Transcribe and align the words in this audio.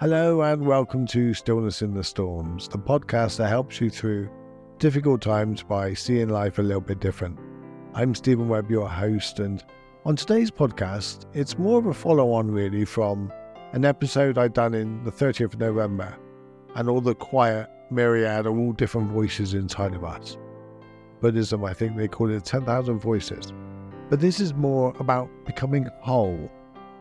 Hello, 0.00 0.42
and 0.42 0.64
welcome 0.64 1.08
to 1.08 1.34
Stillness 1.34 1.82
in 1.82 1.92
the 1.92 2.04
Storms, 2.04 2.68
the 2.68 2.78
podcast 2.78 3.38
that 3.38 3.48
helps 3.48 3.80
you 3.80 3.90
through 3.90 4.30
difficult 4.78 5.20
times 5.20 5.64
by 5.64 5.92
seeing 5.92 6.28
life 6.28 6.60
a 6.60 6.62
little 6.62 6.80
bit 6.80 7.00
different. 7.00 7.36
I'm 7.94 8.14
Steven 8.14 8.48
Webb, 8.48 8.70
your 8.70 8.88
host, 8.88 9.40
and 9.40 9.60
on 10.04 10.14
today's 10.14 10.52
podcast, 10.52 11.24
it's 11.32 11.58
more 11.58 11.80
of 11.80 11.86
a 11.86 11.92
follow 11.92 12.30
on 12.30 12.48
really 12.48 12.84
from 12.84 13.32
an 13.72 13.84
episode 13.84 14.38
I'd 14.38 14.52
done 14.52 14.72
in 14.72 15.02
the 15.02 15.10
30th 15.10 15.54
of 15.54 15.58
November 15.58 16.16
and 16.76 16.88
all 16.88 17.00
the 17.00 17.16
quiet 17.16 17.68
myriad 17.90 18.46
of 18.46 18.56
all 18.56 18.72
different 18.74 19.10
voices 19.10 19.52
inside 19.52 19.94
of 19.94 20.04
us. 20.04 20.38
Buddhism, 21.20 21.64
I 21.64 21.74
think 21.74 21.96
they 21.96 22.06
call 22.06 22.30
it 22.30 22.44
10,000 22.44 23.00
voices. 23.00 23.52
But 24.10 24.20
this 24.20 24.38
is 24.38 24.54
more 24.54 24.94
about 25.00 25.28
becoming 25.44 25.88
whole 26.02 26.48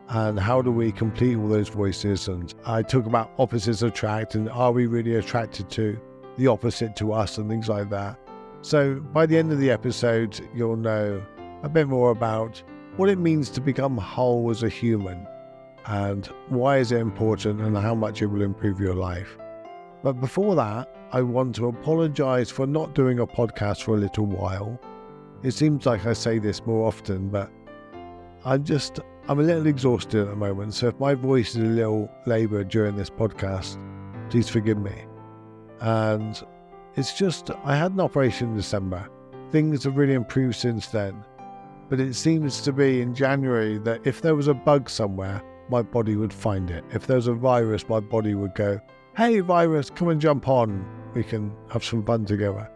and 0.10 0.39
how 0.39 0.62
do 0.62 0.71
we 0.71 0.92
complete 0.92 1.36
all 1.36 1.48
those 1.48 1.70
voices. 1.70 2.28
And 2.28 2.54
I 2.66 2.82
talk 2.82 3.06
about 3.06 3.32
opposites 3.38 3.82
attract 3.82 4.36
and 4.36 4.50
are 4.50 4.71
we 4.71 4.88
really 4.88 5.16
attracted 5.16 5.70
to 5.71 6.00
the 6.38 6.47
opposite 6.47 6.96
to 6.97 7.14
us 7.14 7.38
and 7.38 7.50
things 7.50 7.68
like 7.68 7.89
that. 7.89 8.18
So 8.61 8.96
by 8.96 9.25
the 9.25 9.38
end 9.38 9.52
of 9.52 9.60
the 9.60 9.71
episode, 9.71 10.39
you'll 10.54 10.78
know 10.78 11.24
a 11.64 11.70
bit 11.70 11.88
more 11.88 12.11
about 12.11 12.61
what 12.96 13.10
it 13.10 13.18
means 13.18 13.50
to 13.52 13.61
become 13.61 13.97
whole 13.97 14.50
as 14.50 14.64
a 14.64 14.70
human 14.70 15.25
and 15.86 16.28
why 16.50 16.78
is 16.78 16.92
it 16.92 17.00
important 17.00 17.61
and 17.61 17.78
how 17.78 17.96
much 17.96 18.21
it 18.21 18.28
will 18.28 18.42
improve 18.42 18.80
your 18.80 18.96
life. 18.96 19.38
But 20.04 20.14
before 20.14 20.55
that, 20.55 20.89
I 21.11 21.21
want 21.21 21.55
to 21.55 21.68
apologize 21.68 22.52
for 22.52 22.68
not 22.68 22.94
doing 22.94 23.19
a 23.19 23.28
podcast 23.28 23.83
for 23.83 23.96
a 23.96 24.00
little 24.00 24.25
while. 24.25 24.80
It 25.44 25.52
seems 25.52 25.86
like 25.86 26.05
I 26.05 26.14
say 26.14 26.39
this 26.39 26.66
more 26.66 26.88
often, 26.88 27.30
but 27.30 27.52
I'm 28.44 28.64
just, 28.64 29.00
I'm 29.30 29.40
a 29.40 29.44
little 29.44 29.68
exhausted 29.68 30.22
at 30.22 30.30
the 30.30 30.36
moment. 30.38 30.74
So 30.74 30.88
if 30.88 30.98
my 31.02 31.14
voice 31.14 31.50
is 31.50 31.58
a 31.58 31.60
little 31.60 32.09
laboured 32.26 32.70
during 32.70 32.95
this 32.95 33.09
podcast, 33.09 33.78
please 34.30 34.48
forgive 34.48 34.78
me. 34.78 35.03
And 35.81 36.42
it's 36.95 37.14
just, 37.14 37.52
I 37.66 37.75
had 37.75 37.92
an 37.92 38.00
operation 38.00 38.52
in 38.52 38.56
December. 38.56 39.09
Things 39.52 39.84
have 39.84 39.97
really 39.97 40.14
improved 40.14 40.56
since 40.56 40.88
then. 40.88 41.25
But 41.89 42.00
it 42.00 42.14
seems 42.14 42.61
to 42.61 42.72
be 42.72 43.02
in 43.02 43.14
January 43.14 43.80
that 43.80 44.00
if 44.06 44.22
there 44.22 44.34
was 44.36 44.47
a 44.47 44.53
bug 44.53 44.89
somewhere, 44.89 45.41
my 45.69 45.81
body 45.81 46.16
would 46.16 46.31
find 46.31 46.72
it. 46.72 46.86
If 46.94 47.06
there 47.06 47.17
was 47.17 47.28
a 47.28 47.34
virus, 47.34 47.89
my 47.89 48.00
body 48.00 48.34
would 48.34 48.56
go, 48.56 48.80
hey, 49.17 49.41
virus, 49.41 49.89
come 49.89 50.08
and 50.08 50.22
jump 50.22 50.47
on. 50.47 50.86
We 51.14 51.23
can 51.23 51.53
have 51.69 51.84
some 51.84 52.06
fun 52.06 52.23
together. 52.23 52.72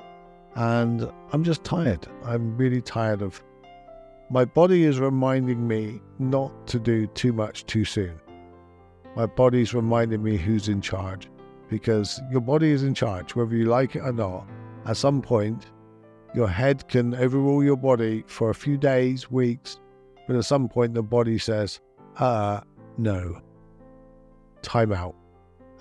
And 0.55 1.09
I'm 1.31 1.45
just 1.45 1.63
tired. 1.63 2.07
I'm 2.25 2.57
really 2.57 2.81
tired 2.81 3.21
of. 3.21 3.41
My 4.31 4.45
body 4.45 4.85
is 4.85 4.97
reminding 4.97 5.67
me 5.67 5.99
not 6.17 6.65
to 6.67 6.79
do 6.79 7.05
too 7.07 7.33
much 7.33 7.65
too 7.65 7.83
soon. 7.83 8.17
My 9.13 9.25
body's 9.25 9.73
reminding 9.73 10.23
me 10.23 10.37
who's 10.37 10.69
in 10.69 10.79
charge 10.79 11.29
because 11.69 12.21
your 12.31 12.39
body 12.39 12.71
is 12.71 12.83
in 12.83 12.93
charge, 12.93 13.35
whether 13.35 13.53
you 13.53 13.65
like 13.65 13.97
it 13.97 13.99
or 13.99 14.13
not. 14.13 14.47
At 14.85 14.95
some 14.95 15.21
point, 15.21 15.65
your 16.33 16.47
head 16.47 16.87
can 16.87 17.13
overrule 17.13 17.61
your 17.61 17.75
body 17.75 18.23
for 18.25 18.51
a 18.51 18.55
few 18.55 18.77
days, 18.77 19.29
weeks, 19.29 19.81
but 20.27 20.37
at 20.37 20.45
some 20.45 20.69
point, 20.69 20.93
the 20.93 21.03
body 21.03 21.37
says, 21.37 21.81
uh, 22.15 22.61
no, 22.97 23.41
time 24.61 24.93
out. 24.93 25.15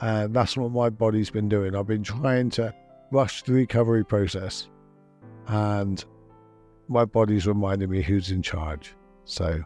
And 0.00 0.34
that's 0.34 0.56
what 0.56 0.72
my 0.72 0.90
body's 0.90 1.30
been 1.30 1.48
doing. 1.48 1.76
I've 1.76 1.86
been 1.86 2.02
trying 2.02 2.50
to 2.50 2.74
rush 3.12 3.44
the 3.44 3.52
recovery 3.52 4.04
process, 4.04 4.68
and 5.46 6.04
my 6.90 7.04
body's 7.04 7.46
reminding 7.46 7.88
me 7.88 8.02
who's 8.02 8.32
in 8.32 8.42
charge. 8.42 8.94
So 9.24 9.62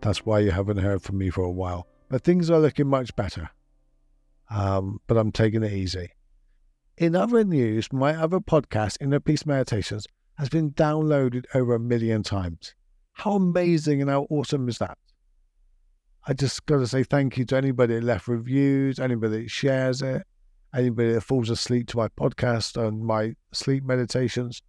that's 0.00 0.26
why 0.26 0.40
you 0.40 0.50
haven't 0.50 0.78
heard 0.78 1.00
from 1.00 1.18
me 1.18 1.30
for 1.30 1.42
a 1.42 1.50
while. 1.50 1.86
But 2.08 2.24
things 2.24 2.50
are 2.50 2.58
looking 2.58 2.88
much 2.88 3.14
better. 3.14 3.48
Um, 4.50 5.00
but 5.06 5.16
I'm 5.16 5.30
taking 5.30 5.62
it 5.62 5.72
easy. 5.72 6.10
In 6.98 7.14
other 7.14 7.44
news, 7.44 7.92
my 7.92 8.14
other 8.14 8.40
podcast, 8.40 8.98
Inner 9.00 9.20
Peace 9.20 9.46
Meditations, 9.46 10.06
has 10.36 10.48
been 10.48 10.72
downloaded 10.72 11.44
over 11.54 11.76
a 11.76 11.80
million 11.80 12.24
times. 12.24 12.74
How 13.12 13.34
amazing 13.34 14.02
and 14.02 14.10
how 14.10 14.26
awesome 14.28 14.68
is 14.68 14.78
that? 14.78 14.98
I 16.26 16.32
just 16.32 16.66
got 16.66 16.78
to 16.78 16.86
say 16.88 17.04
thank 17.04 17.38
you 17.38 17.44
to 17.46 17.56
anybody 17.56 17.94
that 17.94 18.04
left 18.04 18.26
reviews, 18.26 18.98
anybody 18.98 19.44
that 19.44 19.50
shares 19.50 20.02
it, 20.02 20.22
anybody 20.74 21.12
that 21.12 21.22
falls 21.22 21.50
asleep 21.50 21.86
to 21.88 21.96
my 21.96 22.08
podcast 22.08 22.76
and 22.84 23.04
my 23.04 23.34
sleep 23.52 23.84
meditations. 23.84 24.60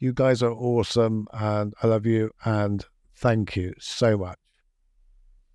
You 0.00 0.12
guys 0.12 0.42
are 0.42 0.50
awesome 0.50 1.28
and 1.32 1.72
I 1.82 1.86
love 1.86 2.06
you 2.06 2.32
and 2.44 2.84
thank 3.14 3.54
you 3.54 3.74
so 3.78 4.18
much. 4.18 4.38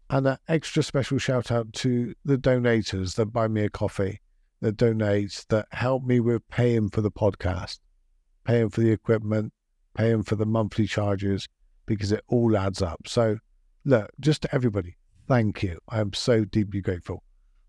And 0.10 0.28
an 0.28 0.38
extra 0.48 0.84
special 0.84 1.18
shout 1.18 1.52
out 1.52 1.74
to 1.74 2.14
the 2.24 2.38
donators 2.38 3.16
that 3.16 3.28
buy 3.28 3.50
me 3.50 3.66
a 3.66 3.70
coffee, 3.70 4.22
that 4.62 4.78
donate, 4.78 5.46
that 5.50 5.68
help 5.72 6.04
me 6.04 6.22
with 6.22 6.48
paying 6.48 6.90
for 6.90 7.02
the 7.02 7.12
podcast, 7.12 7.80
paying 8.46 8.70
for 8.70 8.80
the 8.82 8.92
equipment, 8.92 9.52
paying 9.96 10.24
for 10.24 10.36
the 10.36 10.46
monthly 10.46 10.88
charges, 10.88 11.48
because 11.86 12.14
it 12.14 12.24
all 12.28 12.56
adds 12.56 12.82
up. 12.82 13.02
So, 13.08 13.40
look, 13.84 14.10
just 14.22 14.44
to 14.44 14.56
everybody, 14.56 14.96
Thank 15.28 15.64
you. 15.64 15.80
I 15.90 16.02
am 16.02 16.14
so 16.14 16.46
deeply 16.46 16.82
grateful. 16.82 17.24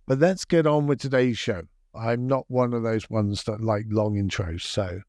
But 0.06 0.18
let's 0.18 0.44
get 0.44 0.66
on 0.66 0.86
with 0.86 1.00
today's 1.00 1.38
show. 1.38 1.62
I'm 1.94 2.26
not 2.26 2.44
one 2.48 2.74
of 2.74 2.82
those 2.82 3.08
ones 3.08 3.44
that 3.44 3.62
like 3.62 3.86
long 3.88 4.16
intros. 4.16 4.60
So 4.60 5.00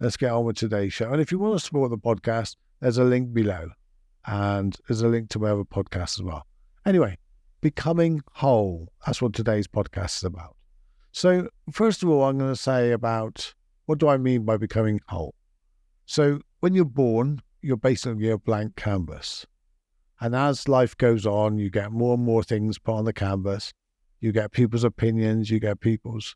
let's 0.00 0.16
get 0.16 0.32
on 0.32 0.44
with 0.44 0.56
today's 0.56 0.92
show. 0.92 1.12
And 1.12 1.20
if 1.20 1.32
you 1.32 1.38
want 1.38 1.58
to 1.58 1.64
support 1.64 1.90
the 1.90 1.98
podcast, 1.98 2.56
there's 2.80 2.98
a 2.98 3.04
link 3.04 3.32
below. 3.32 3.70
And 4.26 4.76
there's 4.88 5.02
a 5.02 5.08
link 5.08 5.30
to 5.30 5.38
my 5.38 5.50
other 5.50 5.64
podcast 5.64 6.18
as 6.18 6.22
well. 6.22 6.46
Anyway, 6.84 7.16
becoming 7.60 8.22
whole. 8.32 8.92
That's 9.04 9.22
what 9.22 9.32
today's 9.32 9.68
podcast 9.68 10.16
is 10.16 10.24
about. 10.24 10.56
So, 11.12 11.48
first 11.72 12.02
of 12.02 12.08
all, 12.08 12.24
I'm 12.24 12.38
going 12.38 12.52
to 12.52 12.60
say 12.60 12.92
about 12.92 13.54
what 13.86 13.98
do 13.98 14.08
I 14.08 14.18
mean 14.18 14.44
by 14.44 14.56
becoming 14.56 15.00
whole? 15.08 15.34
So, 16.04 16.40
when 16.60 16.74
you're 16.74 16.84
born, 16.84 17.40
you're 17.62 17.76
basically 17.76 18.28
a 18.30 18.38
blank 18.38 18.76
canvas. 18.76 19.46
And 20.20 20.34
as 20.34 20.68
life 20.68 20.96
goes 20.96 21.26
on, 21.26 21.58
you 21.58 21.70
get 21.70 21.92
more 21.92 22.14
and 22.14 22.22
more 22.22 22.42
things 22.42 22.78
put 22.78 22.94
on 22.94 23.04
the 23.04 23.12
canvas. 23.12 23.72
You 24.20 24.32
get 24.32 24.52
people's 24.52 24.84
opinions, 24.84 25.50
you 25.50 25.60
get 25.60 25.80
people's 25.80 26.34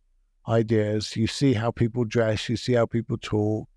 ideas. 0.50 1.16
You 1.16 1.26
see 1.26 1.54
how 1.54 1.70
people 1.70 2.04
dress, 2.04 2.48
you 2.48 2.56
see 2.56 2.74
how 2.74 2.86
people 2.86 3.16
talk. 3.16 3.68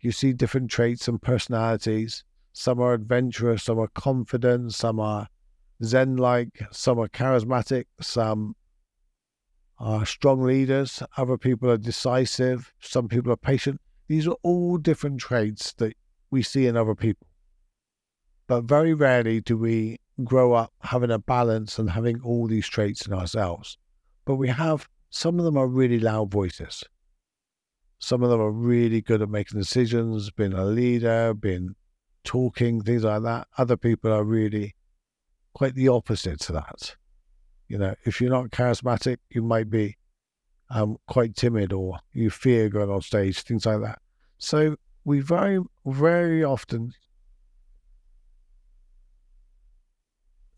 You 0.00 0.12
see 0.12 0.32
different 0.32 0.70
traits 0.70 1.08
and 1.08 1.20
personalities. 1.20 2.24
Some 2.52 2.80
are 2.80 2.94
adventurous, 2.94 3.64
some 3.64 3.78
are 3.78 3.88
confident, 3.88 4.74
some 4.74 5.00
are 5.00 5.28
Zen 5.82 6.16
like, 6.16 6.62
some 6.70 6.98
are 6.98 7.08
charismatic, 7.08 7.86
some 8.00 8.54
are 9.78 10.06
strong 10.06 10.42
leaders, 10.42 11.02
other 11.16 11.36
people 11.36 11.70
are 11.70 11.76
decisive, 11.76 12.72
some 12.80 13.08
people 13.08 13.32
are 13.32 13.36
patient. 13.36 13.80
These 14.06 14.28
are 14.28 14.36
all 14.42 14.76
different 14.76 15.20
traits 15.20 15.72
that 15.74 15.94
we 16.30 16.42
see 16.42 16.66
in 16.66 16.76
other 16.76 16.94
people. 16.94 17.26
But 18.46 18.64
very 18.64 18.94
rarely 18.94 19.40
do 19.40 19.56
we 19.56 19.98
grow 20.22 20.52
up 20.52 20.72
having 20.82 21.10
a 21.10 21.18
balance 21.18 21.78
and 21.78 21.90
having 21.90 22.20
all 22.22 22.46
these 22.46 22.68
traits 22.68 23.06
in 23.06 23.12
ourselves. 23.12 23.78
But 24.24 24.36
we 24.36 24.48
have, 24.48 24.88
some 25.12 25.38
of 25.38 25.44
them 25.44 25.58
are 25.58 25.68
really 25.68 26.00
loud 26.00 26.30
voices. 26.30 26.82
Some 27.98 28.22
of 28.22 28.30
them 28.30 28.40
are 28.40 28.50
really 28.50 29.02
good 29.02 29.20
at 29.20 29.28
making 29.28 29.60
decisions, 29.60 30.30
being 30.30 30.54
a 30.54 30.64
leader, 30.64 31.34
being 31.34 31.76
talking, 32.24 32.82
things 32.82 33.04
like 33.04 33.22
that. 33.22 33.46
Other 33.58 33.76
people 33.76 34.10
are 34.10 34.24
really 34.24 34.74
quite 35.52 35.74
the 35.74 35.88
opposite 35.88 36.40
to 36.40 36.52
that. 36.52 36.96
You 37.68 37.76
know, 37.76 37.94
if 38.04 38.20
you're 38.22 38.30
not 38.30 38.50
charismatic, 38.50 39.18
you 39.28 39.42
might 39.42 39.68
be 39.68 39.96
um, 40.70 40.96
quite 41.06 41.36
timid 41.36 41.74
or 41.74 41.98
you 42.14 42.30
fear 42.30 42.70
going 42.70 42.90
on 42.90 43.02
stage, 43.02 43.42
things 43.42 43.66
like 43.66 43.82
that. 43.82 44.00
So 44.38 44.76
we 45.04 45.20
very, 45.20 45.60
very 45.84 46.42
often 46.42 46.94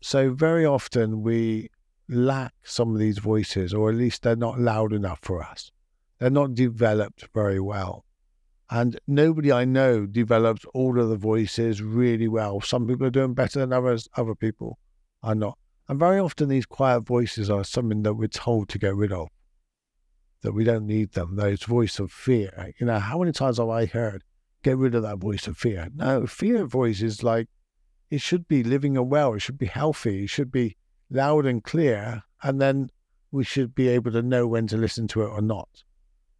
So 0.01 0.31
very 0.31 0.65
often 0.65 1.23
we 1.23 1.71
lack 2.07 2.53
some 2.63 2.93
of 2.93 2.99
these 2.99 3.17
voices, 3.17 3.73
or 3.73 3.89
at 3.89 3.95
least 3.95 4.23
they're 4.23 4.35
not 4.35 4.59
loud 4.59 4.93
enough 4.93 5.19
for 5.21 5.41
us. 5.43 5.71
They're 6.19 6.29
not 6.29 6.55
developed 6.55 7.27
very 7.33 7.59
well. 7.59 8.05
And 8.69 8.99
nobody 9.07 9.51
I 9.51 9.65
know 9.65 10.05
develops 10.05 10.65
all 10.73 10.99
of 10.99 11.09
the 11.09 11.17
voices 11.17 11.81
really 11.81 12.27
well. 12.27 12.61
Some 12.61 12.87
people 12.87 13.05
are 13.05 13.11
doing 13.11 13.33
better 13.33 13.59
than 13.59 13.73
others, 13.73 14.07
other 14.15 14.35
people 14.35 14.79
are 15.21 15.35
not. 15.35 15.57
And 15.87 15.99
very 15.99 16.19
often 16.19 16.49
these 16.49 16.65
quiet 16.65 17.01
voices 17.01 17.49
are 17.49 17.63
something 17.63 18.01
that 18.03 18.15
we're 18.15 18.27
told 18.27 18.69
to 18.69 18.79
get 18.79 18.95
rid 18.95 19.11
of, 19.11 19.27
that 20.41 20.53
we 20.53 20.63
don't 20.63 20.87
need 20.87 21.11
them, 21.11 21.35
those 21.35 21.63
voice 21.63 21.99
of 21.99 22.11
fear. 22.11 22.73
You 22.79 22.87
know, 22.87 22.99
how 22.99 23.19
many 23.19 23.31
times 23.31 23.59
have 23.59 23.69
I 23.69 23.85
heard, 23.85 24.23
get 24.63 24.77
rid 24.77 24.95
of 24.95 25.03
that 25.03 25.19
voice 25.19 25.45
of 25.45 25.57
fear? 25.57 25.89
No, 25.93 26.25
fear 26.25 26.65
voice 26.65 27.03
is 27.03 27.21
like 27.21 27.47
it 28.09 28.21
should 28.21 28.47
be 28.47 28.63
living 28.63 28.97
and 28.97 29.11
well, 29.11 29.33
it 29.33 29.41
should 29.41 29.59
be 29.59 29.67
healthy, 29.67 30.23
it 30.23 30.29
should 30.29 30.51
be 30.51 30.75
loud 31.09 31.45
and 31.45 31.63
clear, 31.63 32.23
and 32.43 32.61
then 32.61 32.89
we 33.31 33.43
should 33.43 33.75
be 33.75 33.87
able 33.89 34.11
to 34.11 34.21
know 34.21 34.47
when 34.47 34.67
to 34.67 34.77
listen 34.77 35.07
to 35.09 35.21
it 35.23 35.29
or 35.29 35.41
not. 35.41 35.83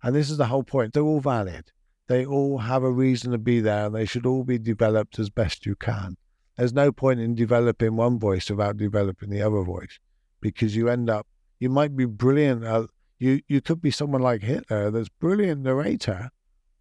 And 0.02 0.16
this 0.16 0.30
is 0.30 0.38
the 0.38 0.48
whole 0.48 0.64
point. 0.64 0.94
They're 0.94 1.04
all 1.04 1.20
valid. 1.20 1.72
They 2.08 2.26
all 2.26 2.60
have 2.60 2.84
a 2.84 2.92
reason 2.92 3.32
to 3.32 3.38
be 3.38 3.60
there 3.60 3.88
and 3.88 3.96
they 3.96 4.06
should 4.06 4.26
all 4.26 4.44
be 4.44 4.60
developed 4.60 5.18
as 5.18 5.30
best 5.30 5.66
you 5.66 5.76
can. 5.76 6.16
There's 6.56 6.74
no 6.74 6.92
point 6.92 7.20
in 7.20 7.36
developing 7.36 7.96
one 7.96 8.20
voice 8.20 8.50
without 8.50 8.78
developing 8.78 9.30
the 9.30 9.42
other 9.42 9.62
voice 9.64 10.00
because 10.40 10.76
you 10.76 10.88
end 10.90 11.10
up 11.10 11.28
You 11.60 11.70
might 11.70 11.96
be 11.96 12.06
brilliant. 12.06 12.64
At, 12.64 12.86
you 13.18 13.42
you 13.48 13.62
could 13.62 13.82
be 13.82 13.92
someone 13.92 14.22
like 14.22 14.44
Hitler 14.44 14.92
that's 14.92 15.10
brilliant 15.10 15.62
narrator, 15.62 16.30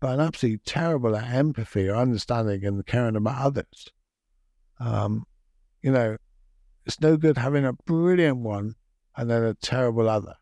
but 0.01 0.15
an 0.15 0.21
absolutely 0.21 0.61
terrible 0.67 1.17
at 1.17 1.33
empathy 1.33 1.89
or 1.89 1.97
understanding 1.97 2.65
and 2.65 2.85
caring 2.87 3.17
about 3.17 3.41
others. 3.41 3.89
Um, 4.79 5.25
you 5.81 5.93
know, 5.93 6.19
it's 6.87 7.01
no 7.01 7.17
good 7.17 7.39
having 7.39 7.65
a 7.65 7.73
brilliant 7.73 8.39
one 8.39 8.75
and 9.17 9.31
then 9.31 9.43
a 9.43 9.55
terrible 9.55 10.09
other. 10.09 10.35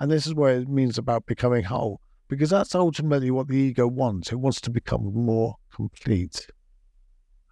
And 0.00 0.10
this 0.10 0.26
is 0.26 0.34
what 0.34 0.52
it 0.52 0.68
means 0.68 0.98
about 0.98 1.26
becoming 1.26 1.64
whole, 1.64 2.00
because 2.28 2.50
that's 2.50 2.74
ultimately 2.74 3.30
what 3.30 3.48
the 3.48 3.56
ego 3.56 3.86
wants. 3.86 4.32
It 4.32 4.40
wants 4.40 4.60
to 4.62 4.70
become 4.70 5.12
more 5.14 5.56
complete 5.72 6.46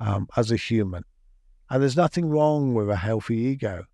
um, 0.01 0.27
as 0.37 0.51
a 0.51 0.57
human. 0.57 1.05
And 1.71 1.83
there's 1.83 1.97
nothing 1.97 2.29
wrong 2.29 2.75
with 2.75 2.91
a 2.91 2.97
healthy 2.97 3.37
ego. 3.37 3.85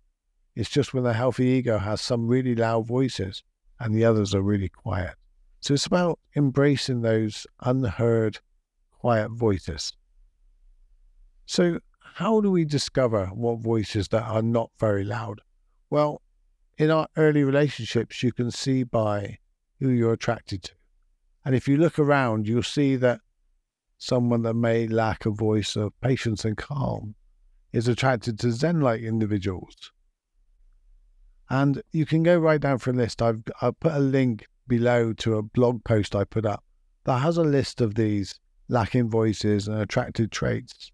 It's 0.55 0.69
just 0.69 0.93
when 0.93 1.05
a 1.05 1.13
healthy 1.13 1.45
ego 1.45 1.77
has 1.77 2.01
some 2.01 2.27
really 2.27 2.55
loud 2.55 2.87
voices 2.87 3.43
and 3.79 3.95
the 3.95 4.03
others 4.03 4.35
are 4.35 4.41
really 4.41 4.69
quiet. 4.69 5.15
So 5.61 5.73
it's 5.73 5.85
about 5.85 6.19
embracing 6.35 7.01
those 7.01 7.45
unheard, 7.61 8.39
quiet 8.91 9.29
voices. 9.29 9.93
So, 11.45 11.79
how 12.15 12.41
do 12.41 12.51
we 12.51 12.65
discover 12.65 13.27
what 13.27 13.59
voices 13.59 14.07
that 14.09 14.23
are 14.23 14.41
not 14.41 14.71
very 14.79 15.03
loud? 15.03 15.41
Well, 15.89 16.21
in 16.77 16.91
our 16.91 17.07
early 17.17 17.43
relationships, 17.43 18.23
you 18.23 18.31
can 18.31 18.51
see 18.51 18.83
by 18.83 19.37
who 19.79 19.89
you're 19.89 20.13
attracted 20.13 20.63
to. 20.63 20.71
And 21.45 21.55
if 21.55 21.67
you 21.67 21.77
look 21.77 21.99
around, 21.99 22.47
you'll 22.47 22.63
see 22.63 22.95
that 22.97 23.21
someone 23.97 24.43
that 24.43 24.53
may 24.53 24.87
lack 24.87 25.25
a 25.25 25.31
voice 25.31 25.75
of 25.75 25.99
patience 26.01 26.45
and 26.45 26.57
calm 26.57 27.15
is 27.71 27.87
attracted 27.87 28.39
to 28.39 28.51
Zen 28.51 28.81
like 28.81 29.01
individuals. 29.01 29.91
And 31.49 31.81
you 31.91 32.05
can 32.05 32.23
go 32.23 32.37
right 32.37 32.61
down 32.61 32.77
for 32.77 32.91
a 32.91 32.93
list. 32.93 33.21
I've, 33.21 33.43
I've 33.61 33.79
put 33.79 33.93
a 33.93 33.99
link 33.99 34.47
below 34.67 35.13
to 35.13 35.37
a 35.37 35.41
blog 35.41 35.83
post 35.83 36.15
I 36.15 36.23
put 36.23 36.45
up 36.45 36.63
that 37.05 37.19
has 37.19 37.37
a 37.37 37.43
list 37.43 37.81
of 37.81 37.95
these 37.95 38.39
lacking 38.67 39.09
voices 39.09 39.67
and 39.67 39.81
attractive 39.81 40.29
traits, 40.29 40.91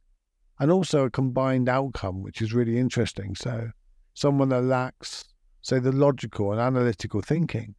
and 0.59 0.71
also 0.71 1.05
a 1.05 1.11
combined 1.11 1.69
outcome, 1.69 2.23
which 2.23 2.41
is 2.41 2.53
really 2.53 2.77
interesting. 2.77 3.35
So, 3.35 3.71
someone 4.13 4.49
that 4.49 4.63
lacks 4.63 5.25
say, 5.65 5.79
the 5.79 5.91
logical 5.91 6.51
and 6.51 6.61
analytical 6.61 7.21
thinking 7.21 7.73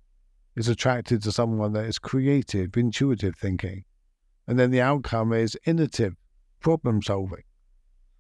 is 0.56 0.69
attracted 0.69 1.23
to 1.23 1.31
someone 1.31 1.73
that 1.73 1.84
is 1.84 1.99
creative, 1.99 2.76
intuitive 2.76 3.37
thinking. 3.37 3.84
And 4.49 4.58
then 4.58 4.70
the 4.73 4.81
outcome 4.81 5.32
is 5.32 5.56
innovative, 5.67 6.14
problem 6.61 7.00
solving. 7.02 7.44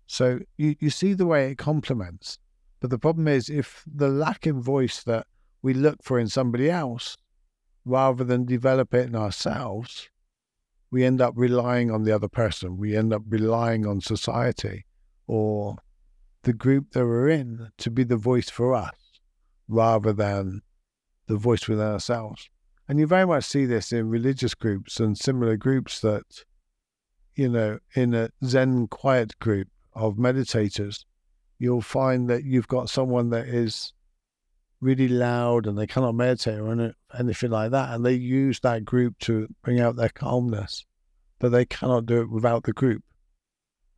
So 0.06 0.38
you, 0.56 0.76
you 0.78 0.90
see 0.90 1.14
the 1.14 1.26
way 1.26 1.50
it 1.50 1.58
complements. 1.58 2.38
But 2.80 2.90
the 2.90 2.98
problem 2.98 3.26
is 3.26 3.48
if 3.48 3.82
the 3.92 4.08
lack 4.08 4.46
in 4.46 4.60
voice 4.60 5.02
that 5.02 5.26
we 5.62 5.74
look 5.74 6.02
for 6.02 6.18
in 6.18 6.28
somebody 6.28 6.70
else, 6.70 7.16
rather 7.84 8.22
than 8.22 8.44
develop 8.44 8.94
it 8.94 9.08
in 9.08 9.16
ourselves, 9.16 10.10
we 10.90 11.04
end 11.04 11.20
up 11.20 11.34
relying 11.36 11.90
on 11.90 12.04
the 12.04 12.12
other 12.14 12.28
person. 12.28 12.76
We 12.76 12.96
end 12.96 13.12
up 13.12 13.22
relying 13.28 13.86
on 13.86 14.00
society 14.00 14.84
or 15.26 15.76
the 16.42 16.52
group 16.52 16.92
that 16.92 17.04
we're 17.04 17.28
in 17.28 17.70
to 17.78 17.90
be 17.90 18.04
the 18.04 18.16
voice 18.16 18.48
for 18.48 18.74
us 18.74 18.94
rather 19.68 20.12
than 20.12 20.62
the 21.26 21.36
voice 21.36 21.66
within 21.66 21.86
ourselves. 21.86 22.48
And 22.88 23.00
you 23.00 23.06
very 23.06 23.26
much 23.26 23.44
see 23.44 23.66
this 23.66 23.92
in 23.92 24.08
religious 24.08 24.54
groups 24.54 25.00
and 25.00 25.18
similar 25.18 25.56
groups 25.56 26.00
that, 26.00 26.44
you 27.34 27.48
know, 27.48 27.80
in 27.94 28.14
a 28.14 28.30
Zen 28.44 28.86
quiet 28.86 29.36
group 29.40 29.68
of 29.94 30.14
meditators, 30.14 31.04
you'll 31.58 31.80
find 31.80 32.30
that 32.30 32.44
you've 32.44 32.68
got 32.68 32.88
someone 32.88 33.30
that 33.30 33.48
is 33.48 33.92
really 34.86 35.08
loud 35.08 35.66
and 35.66 35.76
they 35.76 35.86
cannot 35.86 36.14
meditate 36.14 36.60
or 36.60 36.94
anything 37.18 37.50
like 37.50 37.72
that. 37.72 37.92
And 37.92 38.06
they 38.06 38.14
use 38.14 38.60
that 38.60 38.84
group 38.84 39.18
to 39.20 39.48
bring 39.62 39.80
out 39.80 39.96
their 39.96 40.08
calmness, 40.08 40.86
but 41.40 41.50
they 41.50 41.64
cannot 41.64 42.06
do 42.06 42.20
it 42.20 42.30
without 42.30 42.62
the 42.62 42.72
group. 42.72 43.02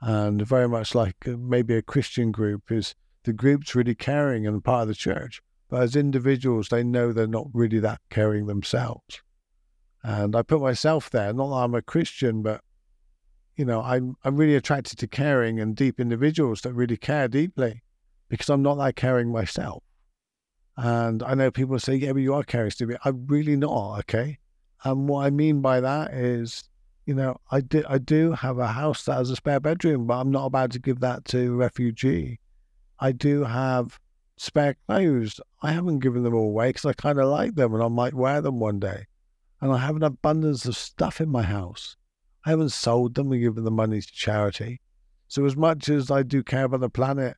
And 0.00 0.46
very 0.46 0.68
much 0.68 0.94
like 0.94 1.16
uh, 1.26 1.36
maybe 1.36 1.74
a 1.74 1.82
Christian 1.82 2.32
group 2.32 2.72
is 2.72 2.94
the 3.24 3.32
group's 3.34 3.74
really 3.74 3.94
caring 3.94 4.46
and 4.46 4.64
part 4.64 4.82
of 4.82 4.88
the 4.88 4.94
church, 4.94 5.42
but 5.68 5.82
as 5.82 5.94
individuals, 5.94 6.68
they 6.68 6.82
know 6.82 7.12
they're 7.12 7.26
not 7.26 7.48
really 7.52 7.80
that 7.80 8.00
caring 8.08 8.46
themselves. 8.46 9.20
And 10.02 10.34
I 10.34 10.42
put 10.42 10.62
myself 10.62 11.10
there, 11.10 11.32
not 11.34 11.48
that 11.50 11.64
I'm 11.64 11.74
a 11.74 11.82
Christian, 11.82 12.40
but 12.42 12.62
you 13.56 13.64
know, 13.64 13.82
I'm 13.82 14.16
I'm 14.24 14.36
really 14.36 14.54
attracted 14.54 14.98
to 15.00 15.08
caring 15.08 15.60
and 15.60 15.76
deep 15.76 15.98
individuals 16.00 16.62
that 16.62 16.72
really 16.72 16.96
care 16.96 17.28
deeply 17.28 17.82
because 18.28 18.48
I'm 18.48 18.62
not 18.62 18.76
that 18.76 18.96
caring 18.96 19.32
myself. 19.32 19.82
And 20.78 21.24
I 21.24 21.34
know 21.34 21.50
people 21.50 21.76
say, 21.80 21.96
yeah, 21.96 22.12
but 22.12 22.22
you 22.22 22.34
are 22.34 22.44
caring, 22.44 22.70
Stevie. 22.70 22.94
I'm 23.04 23.26
really 23.26 23.56
not, 23.56 23.98
okay? 23.98 24.38
And 24.84 25.08
what 25.08 25.26
I 25.26 25.30
mean 25.30 25.60
by 25.60 25.80
that 25.80 26.14
is, 26.14 26.62
you 27.04 27.14
know, 27.14 27.40
I 27.50 27.62
do, 27.62 27.82
I 27.88 27.98
do 27.98 28.30
have 28.30 28.58
a 28.58 28.68
house 28.68 29.04
that 29.04 29.14
has 29.14 29.28
a 29.28 29.34
spare 29.34 29.58
bedroom, 29.58 30.06
but 30.06 30.20
I'm 30.20 30.30
not 30.30 30.46
about 30.46 30.70
to 30.72 30.78
give 30.78 31.00
that 31.00 31.24
to 31.26 31.52
a 31.52 31.56
refugee. 31.56 32.38
I 33.00 33.10
do 33.10 33.42
have 33.42 33.98
spare 34.36 34.76
clothes. 34.86 35.40
I 35.62 35.72
haven't 35.72 35.98
given 35.98 36.22
them 36.22 36.34
away 36.34 36.68
because 36.68 36.84
I 36.84 36.92
kind 36.92 37.18
of 37.18 37.26
like 37.26 37.56
them 37.56 37.74
and 37.74 37.82
I 37.82 37.88
might 37.88 38.14
wear 38.14 38.40
them 38.40 38.60
one 38.60 38.78
day. 38.78 39.06
And 39.60 39.72
I 39.72 39.78
have 39.78 39.96
an 39.96 40.04
abundance 40.04 40.64
of 40.64 40.76
stuff 40.76 41.20
in 41.20 41.28
my 41.28 41.42
house. 41.42 41.96
I 42.46 42.50
haven't 42.50 42.70
sold 42.70 43.16
them 43.16 43.32
or 43.32 43.36
given 43.36 43.64
the 43.64 43.72
money 43.72 44.00
to 44.00 44.12
charity. 44.12 44.80
So, 45.26 45.44
as 45.44 45.56
much 45.56 45.88
as 45.88 46.08
I 46.08 46.22
do 46.22 46.44
care 46.44 46.64
about 46.64 46.80
the 46.80 46.88
planet, 46.88 47.36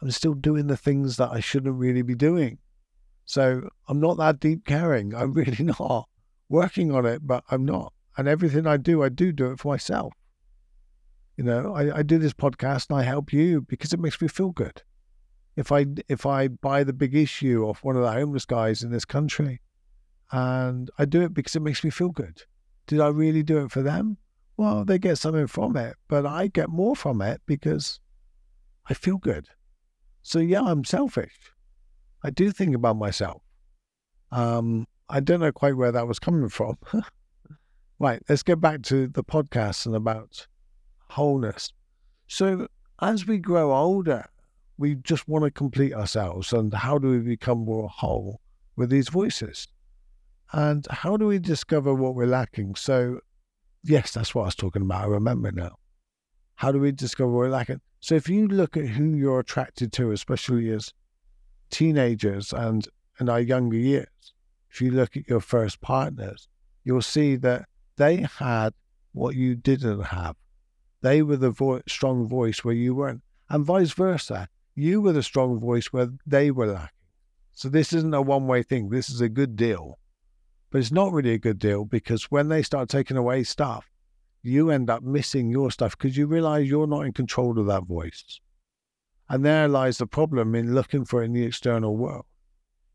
I'm 0.00 0.12
still 0.12 0.34
doing 0.34 0.68
the 0.68 0.76
things 0.76 1.16
that 1.16 1.30
I 1.32 1.40
shouldn't 1.40 1.74
really 1.74 2.02
be 2.02 2.14
doing. 2.14 2.58
So, 3.26 3.68
I'm 3.88 4.00
not 4.00 4.16
that 4.16 4.40
deep 4.40 4.64
caring. 4.64 5.14
I'm 5.14 5.32
really 5.40 5.64
not 5.64 6.08
working 6.48 6.92
on 6.92 7.04
it, 7.06 7.26
but 7.26 7.44
I'm 7.50 7.64
not. 7.64 7.92
And 8.16 8.26
everything 8.26 8.66
I 8.66 8.78
do, 8.78 9.02
I 9.02 9.10
do 9.10 9.32
do 9.32 9.50
it 9.50 9.60
for 9.60 9.72
myself. 9.72 10.14
You 11.36 11.44
know, 11.44 11.74
I, 11.74 11.98
I 11.98 12.02
do 12.02 12.18
this 12.18 12.32
podcast 12.32 12.88
and 12.88 12.98
I 12.98 13.02
help 13.02 13.32
you 13.32 13.60
because 13.60 13.92
it 13.92 14.00
makes 14.00 14.22
me 14.22 14.28
feel 14.28 14.52
good 14.52 14.82
if 15.56 15.72
I 15.72 15.86
if 16.08 16.26
I 16.26 16.48
buy 16.48 16.84
the 16.84 16.92
big 16.92 17.14
issue 17.14 17.64
off 17.64 17.82
one 17.82 17.96
of 17.96 18.02
the 18.02 18.12
homeless 18.12 18.44
guys 18.44 18.82
in 18.82 18.90
this 18.90 19.04
country, 19.04 19.60
and 20.30 20.90
I 20.98 21.06
do 21.06 21.22
it 21.22 21.34
because 21.34 21.56
it 21.56 21.62
makes 21.62 21.82
me 21.82 21.90
feel 21.90 22.10
good. 22.10 22.42
Did 22.86 23.00
I 23.00 23.08
really 23.08 23.42
do 23.42 23.64
it 23.64 23.72
for 23.72 23.82
them? 23.82 24.18
Well, 24.56 24.84
they 24.84 24.98
get 24.98 25.18
something 25.18 25.46
from 25.46 25.76
it, 25.76 25.96
but 26.08 26.24
I 26.24 26.46
get 26.46 26.68
more 26.68 26.94
from 26.94 27.20
it 27.20 27.40
because 27.46 28.00
I 28.88 28.94
feel 28.94 29.16
good. 29.16 29.48
So 30.22 30.38
yeah, 30.38 30.62
I'm 30.62 30.84
selfish. 30.84 31.52
I 32.26 32.30
do 32.30 32.50
think 32.50 32.74
about 32.74 32.96
myself. 32.96 33.40
Um, 34.32 34.88
I 35.08 35.20
don't 35.20 35.38
know 35.38 35.52
quite 35.52 35.76
where 35.76 35.92
that 35.92 36.08
was 36.08 36.18
coming 36.18 36.48
from. 36.48 36.76
right, 38.00 38.20
let's 38.28 38.42
get 38.42 38.60
back 38.60 38.82
to 38.82 39.06
the 39.06 39.22
podcast 39.22 39.86
and 39.86 39.94
about 39.94 40.44
wholeness. 41.08 41.72
So 42.26 42.66
as 43.00 43.28
we 43.28 43.38
grow 43.38 43.72
older, 43.72 44.24
we 44.76 44.96
just 44.96 45.28
want 45.28 45.44
to 45.44 45.52
complete 45.52 45.94
ourselves. 45.94 46.52
And 46.52 46.74
how 46.74 46.98
do 46.98 47.10
we 47.10 47.20
become 47.20 47.58
more 47.58 47.88
whole 47.88 48.40
with 48.74 48.90
these 48.90 49.08
voices? 49.08 49.68
And 50.52 50.84
how 50.90 51.16
do 51.16 51.28
we 51.28 51.38
discover 51.38 51.94
what 51.94 52.16
we're 52.16 52.26
lacking? 52.26 52.74
So, 52.74 53.20
yes, 53.84 54.10
that's 54.10 54.34
what 54.34 54.42
I 54.42 54.46
was 54.46 54.56
talking 54.56 54.82
about. 54.82 55.04
I 55.04 55.06
remember 55.06 55.52
now. 55.52 55.76
How 56.56 56.72
do 56.72 56.80
we 56.80 56.90
discover 56.90 57.30
what 57.30 57.38
we're 57.38 57.50
lacking? 57.50 57.82
So, 58.00 58.16
if 58.16 58.28
you 58.28 58.48
look 58.48 58.76
at 58.76 58.88
who 58.88 59.14
you're 59.14 59.38
attracted 59.38 59.92
to, 59.92 60.10
especially 60.10 60.70
as 60.70 60.92
teenagers 61.70 62.52
and 62.52 62.88
in 63.20 63.28
our 63.28 63.40
younger 63.40 63.76
years, 63.76 64.32
if 64.70 64.80
you 64.80 64.90
look 64.90 65.16
at 65.16 65.28
your 65.28 65.40
first 65.40 65.80
partners, 65.80 66.48
you'll 66.84 67.02
see 67.02 67.36
that 67.36 67.66
they 67.96 68.26
had 68.38 68.74
what 69.12 69.34
you 69.34 69.54
didn't 69.54 70.02
have. 70.02 70.36
They 71.00 71.22
were 71.22 71.36
the 71.36 71.50
vo- 71.50 71.82
strong 71.88 72.28
voice 72.28 72.64
where 72.64 72.74
you 72.74 72.94
weren't, 72.94 73.22
and 73.48 73.64
vice 73.64 73.92
versa 73.92 74.48
you 74.76 75.00
were 75.00 75.12
the 75.12 75.22
strong 75.22 75.58
voice 75.58 75.86
where 75.86 76.10
they 76.26 76.50
were 76.50 76.66
lacking. 76.66 76.90
So 77.54 77.70
this 77.70 77.94
isn't 77.94 78.12
a 78.12 78.20
one 78.20 78.46
way 78.46 78.62
thing. 78.62 78.90
This 78.90 79.08
is 79.08 79.22
a 79.22 79.28
good 79.30 79.56
deal. 79.56 79.98
But 80.70 80.78
it's 80.78 80.92
not 80.92 81.12
really 81.12 81.32
a 81.32 81.38
good 81.38 81.58
deal 81.58 81.86
because 81.86 82.30
when 82.30 82.48
they 82.48 82.62
start 82.62 82.90
taking 82.90 83.16
away 83.16 83.44
stuff, 83.44 83.90
you 84.42 84.70
end 84.70 84.90
up 84.90 85.02
missing 85.02 85.50
your 85.50 85.70
stuff 85.70 85.96
because 85.96 86.16
you 86.16 86.26
realize 86.26 86.68
you're 86.68 86.86
not 86.86 87.06
in 87.06 87.12
control 87.12 87.58
of 87.58 87.66
that 87.66 87.84
voice. 87.84 88.40
And 89.28 89.44
there 89.44 89.68
lies 89.68 89.98
the 89.98 90.06
problem 90.06 90.54
in 90.54 90.74
looking 90.74 91.04
for 91.04 91.22
it 91.22 91.26
in 91.26 91.32
the 91.32 91.44
external 91.44 91.96
world. 91.96 92.26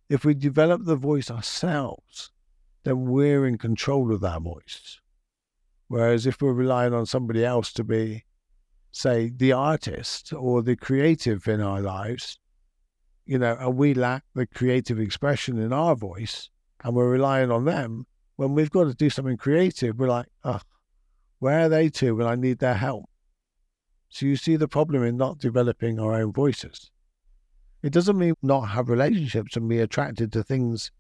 If 0.10 0.26
we 0.26 0.34
develop 0.34 0.86
the 0.86 0.96
voice 0.96 1.30
ourselves, 1.30 2.32
then 2.84 3.06
we're 3.06 3.46
in 3.46 3.58
control 3.58 4.14
of 4.14 4.22
that 4.22 4.42
voice. 4.42 5.00
Whereas 5.88 6.26
if 6.26 6.42
we're 6.42 6.54
relying 6.54 6.94
on 6.94 7.06
somebody 7.06 7.44
else 7.44 7.74
to 7.74 7.84
be 7.84 8.24
say, 8.92 9.32
the 9.36 9.54
artist 9.54 10.34
or 10.34 10.62
the 10.62 10.76
creative 10.76 11.48
in 11.48 11.62
our 11.62 11.82
lives, 11.82 12.40
you 13.26 13.38
know, 13.38 13.56
and 13.60 13.78
we 13.78 13.94
lack 13.94 14.24
the 14.36 14.46
creative 14.46 15.00
expression 15.00 15.58
in 15.58 15.72
our 15.72 15.96
voice 15.96 16.50
and 16.84 16.96
we're 16.96 17.10
relying 17.10 17.52
on 17.52 17.66
them, 17.66 18.06
when 18.36 18.54
we've 18.54 18.72
got 18.72 18.86
to 18.86 18.94
do 18.94 19.10
something 19.10 19.38
creative, 19.38 19.98
we're 19.98 20.08
like, 20.08 20.28
oh, 20.44 20.60
where 21.40 21.62
are 21.62 21.70
they 21.70 21.90
to 21.90 22.16
when 22.16 22.28
I 22.28 22.36
need 22.36 22.60
their 22.60 22.74
help? 22.74 23.06
So 24.12 24.26
you 24.26 24.36
see 24.36 24.58
the 24.58 24.68
problem 24.68 25.04
in 25.04 25.16
not 25.16 25.40
developing 25.40 25.98
our 25.98 26.14
own 26.14 26.34
voices. 26.34 26.92
It 27.82 27.94
doesn't 27.94 28.18
mean 28.18 28.36
not 28.44 28.68
have 28.68 28.90
relationships 28.90 29.56
and 29.56 29.70
be 29.70 29.80
attracted 29.80 30.34
to 30.34 30.44
things 30.44 30.92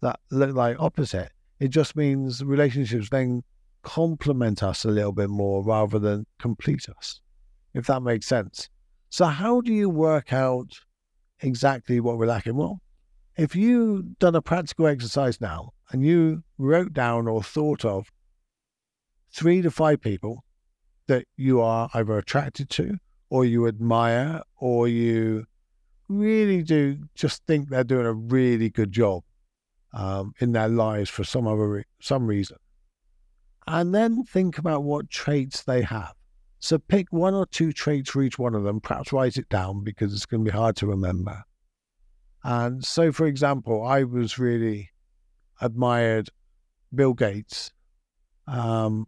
that 0.00 0.20
look 0.30 0.54
like 0.54 0.76
opposite. 0.78 1.32
It 1.58 1.68
just 1.68 1.96
means 1.96 2.42
relationships 2.42 3.08
then 3.10 3.42
complement 3.82 4.62
us 4.62 4.84
a 4.84 4.90
little 4.90 5.10
bit 5.10 5.28
more 5.28 5.64
rather 5.64 5.98
than 5.98 6.24
complete 6.38 6.88
us, 6.96 7.20
if 7.74 7.88
that 7.88 8.00
makes 8.00 8.26
sense. 8.26 8.68
So, 9.10 9.26
how 9.26 9.60
do 9.60 9.72
you 9.72 9.90
work 9.90 10.32
out 10.32 10.78
exactly 11.40 11.98
what 11.98 12.16
we're 12.16 12.26
lacking? 12.26 12.54
Well, 12.54 12.80
if 13.36 13.56
you've 13.56 14.20
done 14.20 14.36
a 14.36 14.40
practical 14.40 14.86
exercise 14.86 15.40
now 15.40 15.72
and 15.90 16.06
you 16.06 16.44
wrote 16.58 16.92
down 16.92 17.26
or 17.26 17.42
thought 17.42 17.84
of 17.84 18.12
three 19.32 19.62
to 19.62 19.70
five 19.70 20.00
people 20.00 20.44
that 21.06 21.26
you 21.36 21.60
are 21.60 21.88
either 21.94 22.18
attracted 22.18 22.70
to 22.70 22.96
or 23.30 23.44
you 23.44 23.66
admire 23.66 24.42
or 24.56 24.88
you 24.88 25.44
really 26.08 26.62
do 26.62 26.98
just 27.14 27.44
think 27.46 27.68
they're 27.68 27.84
doing 27.84 28.06
a 28.06 28.12
really 28.12 28.70
good 28.70 28.92
job 28.92 29.22
um, 29.94 30.32
in 30.40 30.52
their 30.52 30.68
lives 30.68 31.10
for 31.10 31.24
some 31.24 31.46
other 31.46 31.68
re- 31.68 31.84
some 32.00 32.26
reason, 32.26 32.56
and 33.66 33.94
then 33.94 34.24
think 34.24 34.58
about 34.58 34.82
what 34.82 35.10
traits 35.10 35.62
they 35.62 35.82
have. 35.82 36.14
So 36.58 36.78
pick 36.78 37.08
one 37.10 37.34
or 37.34 37.46
two 37.46 37.72
traits 37.72 38.10
for 38.10 38.22
each 38.22 38.38
one 38.38 38.54
of 38.54 38.62
them. 38.62 38.80
Perhaps 38.80 39.12
write 39.12 39.36
it 39.36 39.48
down 39.48 39.82
because 39.82 40.12
it's 40.14 40.26
going 40.26 40.44
to 40.44 40.50
be 40.50 40.56
hard 40.56 40.76
to 40.76 40.86
remember. 40.86 41.42
And 42.44 42.84
so, 42.84 43.12
for 43.12 43.26
example, 43.26 43.84
I 43.84 44.04
was 44.04 44.38
really 44.38 44.90
admired 45.60 46.30
Bill 46.94 47.14
Gates 47.14 47.72
um, 48.46 49.06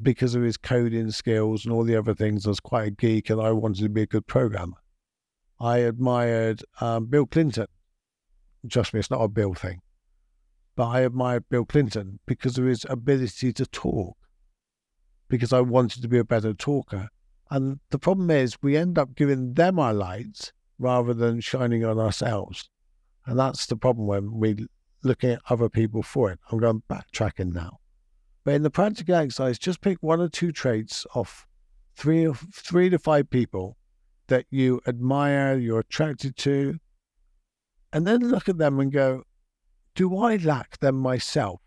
because 0.00 0.34
of 0.34 0.42
his 0.42 0.56
coding 0.56 1.10
skills 1.10 1.64
and 1.64 1.72
all 1.72 1.84
the 1.84 1.96
other 1.96 2.14
things. 2.14 2.46
I 2.46 2.50
was 2.50 2.60
quite 2.60 2.88
a 2.88 2.90
geek 2.90 3.30
and 3.30 3.40
I 3.40 3.52
wanted 3.52 3.82
to 3.82 3.88
be 3.88 4.02
a 4.02 4.06
good 4.06 4.26
programmer. 4.26 4.76
I 5.60 5.78
admired 5.78 6.62
um, 6.80 7.06
Bill 7.06 7.26
Clinton. 7.26 7.66
Trust 8.68 8.92
me, 8.92 9.00
it's 9.00 9.10
not 9.10 9.22
a 9.22 9.28
Bill 9.28 9.54
thing. 9.54 9.80
But 10.76 10.88
I 10.88 11.00
admired 11.00 11.48
Bill 11.48 11.64
Clinton 11.64 12.18
because 12.26 12.58
of 12.58 12.64
his 12.64 12.84
ability 12.88 13.52
to 13.52 13.66
talk, 13.66 14.16
because 15.28 15.52
I 15.52 15.60
wanted 15.60 16.02
to 16.02 16.08
be 16.08 16.18
a 16.18 16.24
better 16.24 16.52
talker. 16.52 17.08
And 17.50 17.78
the 17.90 17.98
problem 17.98 18.30
is, 18.30 18.60
we 18.62 18.76
end 18.76 18.98
up 18.98 19.14
giving 19.14 19.54
them 19.54 19.78
our 19.78 19.94
lights 19.94 20.52
rather 20.78 21.14
than 21.14 21.40
shining 21.40 21.84
on 21.84 22.00
ourselves. 22.00 22.68
And 23.26 23.38
that's 23.38 23.66
the 23.66 23.76
problem 23.76 24.08
when 24.08 24.40
we're 24.40 24.66
looking 25.04 25.30
at 25.30 25.42
other 25.48 25.68
people 25.68 26.02
for 26.02 26.32
it. 26.32 26.40
I'm 26.50 26.58
going 26.58 26.82
backtracking 26.90 27.52
now. 27.52 27.78
But 28.44 28.54
in 28.54 28.62
the 28.62 28.70
practical 28.70 29.14
exercise, 29.14 29.58
just 29.58 29.80
pick 29.80 29.98
one 30.02 30.20
or 30.20 30.28
two 30.28 30.52
traits 30.52 31.06
of 31.14 31.46
three 31.96 32.30
three 32.52 32.90
to 32.90 32.98
five 32.98 33.30
people 33.30 33.78
that 34.26 34.46
you 34.50 34.80
admire, 34.86 35.56
you're 35.58 35.80
attracted 35.80 36.36
to, 36.36 36.78
and 37.92 38.06
then 38.06 38.28
look 38.28 38.48
at 38.48 38.58
them 38.58 38.80
and 38.80 38.92
go, 38.92 39.22
do 39.94 40.16
I 40.16 40.36
lack 40.36 40.78
them 40.78 40.96
myself? 40.96 41.60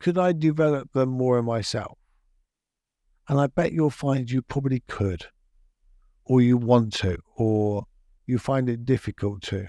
Could 0.00 0.18
I 0.18 0.32
develop 0.32 0.92
them 0.92 1.10
more 1.10 1.38
in 1.38 1.44
myself? 1.44 1.98
And 3.28 3.40
I 3.40 3.48
bet 3.48 3.72
you'll 3.72 3.90
find 3.90 4.30
you 4.30 4.42
probably 4.42 4.82
could 4.88 5.26
or 6.24 6.40
you 6.40 6.56
want 6.56 6.92
to, 6.92 7.18
or 7.36 7.86
you 8.26 8.38
find 8.38 8.68
it 8.68 8.84
difficult 8.84 9.42
to. 9.42 9.68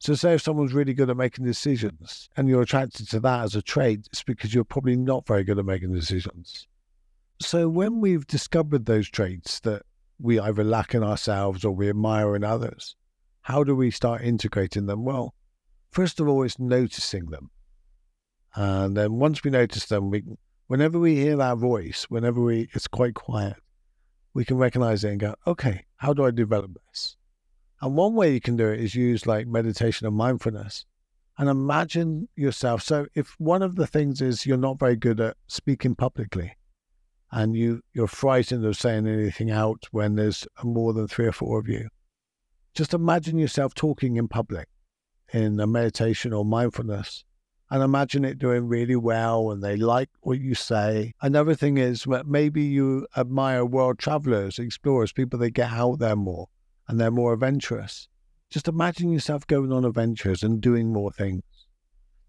So, 0.00 0.14
say 0.14 0.34
if 0.34 0.42
someone's 0.42 0.74
really 0.74 0.94
good 0.94 1.10
at 1.10 1.16
making 1.16 1.44
decisions 1.44 2.28
and 2.36 2.48
you're 2.48 2.62
attracted 2.62 3.08
to 3.10 3.20
that 3.20 3.44
as 3.44 3.56
a 3.56 3.62
trait, 3.62 4.06
it's 4.12 4.22
because 4.22 4.54
you're 4.54 4.64
probably 4.64 4.96
not 4.96 5.26
very 5.26 5.42
good 5.42 5.58
at 5.58 5.64
making 5.64 5.92
decisions. 5.92 6.68
So, 7.40 7.68
when 7.68 8.00
we've 8.00 8.26
discovered 8.26 8.86
those 8.86 9.08
traits 9.08 9.60
that 9.60 9.82
we 10.20 10.38
either 10.38 10.62
lack 10.64 10.94
in 10.94 11.02
ourselves 11.02 11.64
or 11.64 11.72
we 11.72 11.88
admire 11.88 12.36
in 12.36 12.44
others, 12.44 12.94
how 13.42 13.64
do 13.64 13.74
we 13.74 13.90
start 13.90 14.22
integrating 14.22 14.86
them? 14.86 15.04
Well, 15.04 15.34
first 15.90 16.20
of 16.20 16.28
all, 16.28 16.42
it's 16.44 16.58
noticing 16.58 17.26
them. 17.26 17.50
And 18.54 18.96
then 18.96 19.14
once 19.14 19.42
we 19.42 19.50
notice 19.50 19.86
them, 19.86 20.10
we, 20.10 20.22
whenever 20.68 20.98
we 20.98 21.16
hear 21.16 21.36
that 21.36 21.58
voice, 21.58 22.06
whenever 22.08 22.40
we, 22.40 22.68
it's 22.72 22.88
quite 22.88 23.14
quiet, 23.14 23.56
we 24.34 24.44
can 24.44 24.58
recognize 24.58 25.02
it 25.04 25.10
and 25.10 25.20
go, 25.20 25.34
okay, 25.46 25.84
how 25.96 26.12
do 26.12 26.24
I 26.24 26.30
develop 26.30 26.72
this? 26.88 27.16
And 27.80 27.94
one 27.94 28.14
way 28.14 28.32
you 28.32 28.40
can 28.40 28.56
do 28.56 28.68
it 28.68 28.80
is 28.80 28.94
use 28.94 29.26
like 29.26 29.46
meditation 29.46 30.06
and 30.06 30.16
mindfulness 30.16 30.84
and 31.38 31.48
imagine 31.48 32.28
yourself. 32.34 32.82
So 32.82 33.06
if 33.14 33.36
one 33.38 33.62
of 33.62 33.76
the 33.76 33.86
things 33.86 34.20
is 34.20 34.44
you're 34.44 34.56
not 34.56 34.80
very 34.80 34.96
good 34.96 35.20
at 35.20 35.36
speaking 35.46 35.94
publicly 35.94 36.56
and 37.30 37.54
you, 37.54 37.82
you're 37.92 38.08
frightened 38.08 38.64
of 38.64 38.76
saying 38.76 39.06
anything 39.06 39.50
out 39.50 39.86
when 39.92 40.16
there's 40.16 40.46
more 40.64 40.92
than 40.92 41.06
three 41.06 41.26
or 41.26 41.32
four 41.32 41.60
of 41.60 41.68
you, 41.68 41.88
just 42.74 42.94
imagine 42.94 43.38
yourself 43.38 43.74
talking 43.74 44.16
in 44.16 44.26
public 44.26 44.66
in 45.32 45.60
a 45.60 45.66
meditation 45.66 46.32
or 46.32 46.44
mindfulness 46.44 47.24
and 47.70 47.82
imagine 47.82 48.24
it 48.24 48.38
doing 48.38 48.66
really 48.66 48.96
well 48.96 49.52
and 49.52 49.62
they 49.62 49.76
like 49.76 50.08
what 50.22 50.40
you 50.40 50.54
say. 50.54 51.12
Another 51.20 51.54
thing 51.54 51.78
is 51.78 52.06
maybe 52.24 52.62
you 52.62 53.06
admire 53.16 53.64
world 53.64 53.98
travelers, 54.00 54.58
explorers, 54.58 55.12
people 55.12 55.38
that 55.38 55.50
get 55.50 55.70
out 55.70 56.00
there 56.00 56.16
more 56.16 56.48
and 56.88 56.98
they're 56.98 57.10
more 57.10 57.34
adventurous. 57.34 58.08
Just 58.50 58.66
imagine 58.66 59.12
yourself 59.12 59.46
going 59.46 59.72
on 59.72 59.84
adventures 59.84 60.42
and 60.42 60.60
doing 60.60 60.92
more 60.92 61.12
things. 61.12 61.42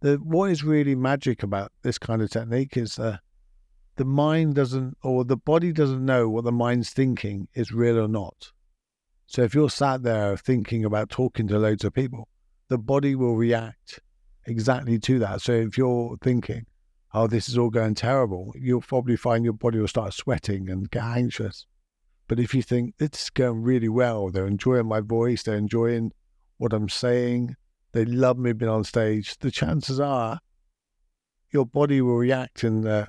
The, 0.01 0.17
what 0.17 0.51
is 0.51 0.63
really 0.63 0.95
magic 0.95 1.43
about 1.43 1.71
this 1.81 1.97
kind 1.97 2.21
of 2.21 2.29
technique 2.29 2.77
is 2.77 2.95
that 2.97 3.21
the 3.95 4.05
mind 4.05 4.55
doesn't, 4.55 4.97
or 5.03 5.25
the 5.25 5.37
body 5.37 5.71
doesn't 5.71 6.05
know 6.05 6.29
what 6.29 6.43
the 6.43 6.51
mind's 6.51 6.91
thinking 6.91 7.47
is 7.53 7.71
real 7.71 7.99
or 7.99 8.07
not. 8.07 8.51
So 9.27 9.43
if 9.43 9.53
you're 9.53 9.69
sat 9.69 10.03
there 10.03 10.35
thinking 10.37 10.85
about 10.85 11.09
talking 11.09 11.47
to 11.49 11.59
loads 11.59 11.83
of 11.83 11.93
people, 11.93 12.27
the 12.69 12.77
body 12.77 13.15
will 13.15 13.35
react 13.35 13.99
exactly 14.45 14.99
to 14.99 15.19
that. 15.19 15.41
So 15.41 15.53
if 15.53 15.77
you're 15.77 16.17
thinking, 16.21 16.65
oh, 17.13 17.27
this 17.27 17.49
is 17.49 17.57
all 17.57 17.69
going 17.69 17.95
terrible, 17.95 18.53
you'll 18.57 18.81
probably 18.81 19.15
find 19.15 19.43
your 19.43 19.53
body 19.53 19.79
will 19.79 19.87
start 19.87 20.13
sweating 20.13 20.69
and 20.69 20.89
get 20.89 21.03
anxious. 21.03 21.65
But 22.29 22.39
if 22.39 22.53
you 22.53 22.61
think 22.61 22.93
it's 22.99 23.29
going 23.31 23.63
really 23.63 23.89
well, 23.89 24.29
they're 24.29 24.47
enjoying 24.47 24.87
my 24.87 25.01
voice, 25.01 25.43
they're 25.43 25.57
enjoying 25.57 26.13
what 26.57 26.73
I'm 26.73 26.87
saying, 26.87 27.55
they 27.91 28.05
love 28.05 28.37
me 28.37 28.53
being 28.53 28.69
on 28.69 28.83
stage, 28.83 29.37
the 29.39 29.49
chances 29.49 29.99
are 29.99 30.39
your 31.51 31.65
body 31.65 32.01
will 32.01 32.17
react 32.17 32.63
in 32.63 32.85
a, 32.85 33.07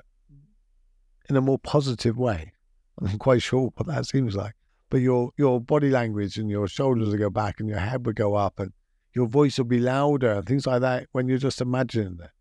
in 1.29 1.35
a 1.35 1.41
more 1.41 1.59
positive 1.59 2.17
way. 2.17 2.53
I'm 2.99 3.19
quite 3.19 3.43
sure 3.43 3.71
what 3.75 3.87
that 3.87 4.07
seems 4.07 4.35
like. 4.35 4.53
But 4.89 4.97
your 4.97 5.31
your 5.37 5.61
body 5.61 5.89
language 5.89 6.37
and 6.37 6.49
your 6.49 6.67
shoulders 6.67 7.09
will 7.09 7.17
go 7.17 7.29
back 7.29 7.59
and 7.59 7.69
your 7.69 7.79
head 7.79 8.05
will 8.05 8.13
go 8.13 8.35
up 8.35 8.59
and 8.59 8.73
your 9.13 9.27
voice 9.27 9.57
will 9.57 9.65
be 9.65 9.79
louder 9.79 10.31
and 10.31 10.45
things 10.45 10.67
like 10.67 10.81
that 10.81 11.07
when 11.11 11.27
you're 11.27 11.37
just 11.37 11.61
imagining 11.61 12.19
it. 12.21 12.31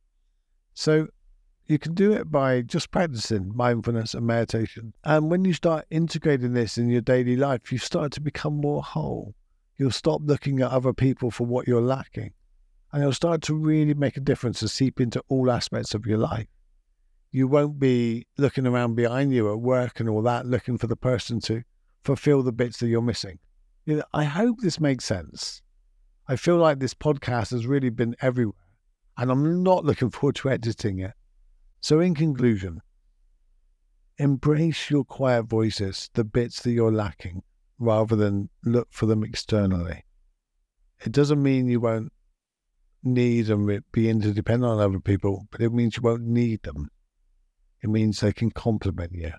So 0.75 1.09
you 1.71 1.79
can 1.79 1.95
do 1.95 2.13
it 2.13 2.33
by 2.33 2.63
just 2.63 2.91
practicing 2.91 3.53
mindfulness 3.55 4.15
and 4.15 4.27
meditation. 4.27 4.93
And 5.05 5.31
when 5.31 5.45
you 5.45 5.53
start 5.53 5.87
integrating 5.89 6.53
this 6.53 6.77
in 6.77 6.89
your 6.89 7.01
daily 7.01 7.37
life, 7.37 7.71
you 7.71 7.79
start 7.79 8.11
to 8.13 8.21
become 8.21 8.57
more 8.57 8.83
whole. 8.83 9.37
You'll 9.79 9.93
stop 9.93 10.21
looking 10.25 10.61
at 10.61 10.73
other 10.73 10.93
people 10.93 11.31
for 11.31 11.47
what 11.47 11.69
you're 11.69 11.81
lacking. 11.81 12.33
And 12.93 13.05
you'll 13.05 13.13
start 13.13 13.43
to 13.43 13.55
really 13.55 13.95
make 13.95 14.17
a 14.17 14.21
difference 14.21 14.63
and 14.63 14.71
seep 14.71 15.01
into 15.01 15.23
all 15.29 15.49
aspects 15.49 15.95
of 15.95 16.07
your 16.07 16.19
life. 16.19 16.49
You 17.31 17.47
won't 17.47 17.79
be 17.79 18.27
looking 18.37 18.67
around 18.67 18.97
behind 18.97 19.33
you 19.33 19.53
at 19.53 19.61
work 19.61 20.01
and 20.01 20.09
all 20.09 20.23
that, 20.23 20.47
looking 20.47 20.77
for 20.77 20.89
the 20.89 20.97
person 20.97 21.39
to 21.43 21.63
fulfill 22.03 22.43
the 22.43 22.51
bits 22.51 22.81
that 22.81 22.89
you're 22.89 23.01
missing. 23.01 23.39
You 23.85 23.99
know, 23.99 24.05
I 24.13 24.25
hope 24.25 24.57
this 24.59 24.81
makes 24.81 25.05
sense. 25.05 25.63
I 26.27 26.35
feel 26.35 26.57
like 26.57 26.81
this 26.81 26.95
podcast 26.95 27.53
has 27.53 27.65
really 27.65 27.91
been 27.91 28.17
everywhere, 28.21 28.57
and 29.17 29.31
I'm 29.31 29.63
not 29.63 29.85
looking 29.85 30.11
forward 30.11 30.35
to 30.37 30.51
editing 30.51 30.99
it. 30.99 31.13
So, 31.81 32.01
in 32.01 32.15
conclusion, 32.15 32.81
embrace 34.19 34.91
your 34.91 35.05
quiet 35.05 35.45
voices, 35.45 36.11
the 36.13 36.25
bits 36.25 36.63
that 36.63 36.73
you're 36.73 36.93
lacking, 36.93 37.43
rather 37.79 38.17
than 38.17 38.51
look 38.65 38.89
for 38.91 39.07
them 39.07 39.25
externally. 39.25 40.05
It 41.05 41.13
doesn't 41.13 41.43
mean 41.43 41.69
you 41.69 41.81
won't 41.81 42.13
need 43.03 43.49
and 43.49 43.83
be 43.93 44.11
interdependent 44.11 44.71
on 44.71 44.79
other 44.79 45.01
people, 45.01 45.47
but 45.51 45.63
it 45.63 45.73
means 45.73 45.97
you 45.97 46.03
won't 46.03 46.23
need 46.23 46.63
them. 46.63 46.91
It 47.83 47.89
means 47.89 48.21
they 48.21 48.35
can 48.35 48.51
complement 48.51 49.13
you. 49.15 49.33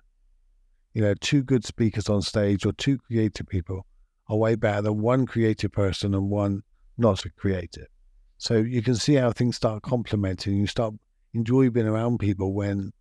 You 0.93 1.03
know, 1.03 1.13
two 1.13 1.43
good 1.43 1.63
speakers 1.63 2.09
on 2.09 2.23
stage 2.23 2.65
or 2.65 2.73
two 2.73 2.97
creative 2.97 3.47
people 3.47 3.85
are 4.27 4.37
way 4.37 4.55
better 4.55 4.81
than 4.81 5.01
one 5.01 5.27
creative 5.27 5.71
person 5.71 6.15
and 6.15 6.29
one 6.29 6.63
not 6.97 7.19
to 7.19 7.29
creative. 7.29 7.87
So 8.37 8.57
you 8.57 8.81
can 8.81 8.95
see 8.95 9.13
how 9.13 9.31
things 9.31 9.57
start 9.57 9.83
complementing. 9.83 10.57
You 10.57 10.65
start 10.65 10.95
enjoy 11.33 11.69
being 11.69 11.87
around 11.87 12.19
people 12.19 12.53
when 12.53 12.91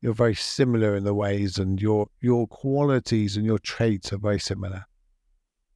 you're 0.00 0.14
very 0.14 0.34
similar 0.34 0.96
in 0.96 1.04
the 1.04 1.14
ways 1.14 1.58
and 1.58 1.80
your 1.80 2.08
your 2.20 2.46
qualities 2.48 3.36
and 3.36 3.46
your 3.46 3.58
traits 3.58 4.12
are 4.12 4.18
very 4.18 4.40
similar. 4.40 4.84